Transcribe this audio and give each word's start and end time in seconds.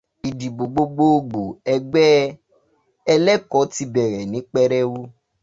Ìdìbò 0.27 0.63
gbogbogbò 0.73 1.41
ẹgbẹ́ 1.73 2.33
ẹlẹ́kọ 3.13 3.59
ti 3.73 3.83
bẹ̀rẹ̀ 3.93 4.29
ní 4.31 4.39
pẹrẹwu 4.51 5.01